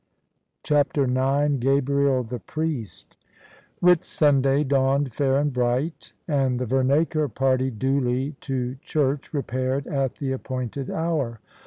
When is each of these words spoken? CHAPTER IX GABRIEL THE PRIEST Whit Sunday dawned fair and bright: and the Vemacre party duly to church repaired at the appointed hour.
CHAPTER 0.63 1.03
IX 1.03 1.57
GABRIEL 1.59 2.23
THE 2.23 2.39
PRIEST 2.39 3.17
Whit 3.81 4.03
Sunday 4.03 4.63
dawned 4.63 5.13
fair 5.13 5.37
and 5.37 5.53
bright: 5.53 6.13
and 6.27 6.57
the 6.57 6.65
Vemacre 6.65 7.29
party 7.29 7.69
duly 7.69 8.31
to 8.41 8.77
church 8.81 9.31
repaired 9.31 9.85
at 9.85 10.15
the 10.15 10.31
appointed 10.31 10.89
hour. 10.89 11.39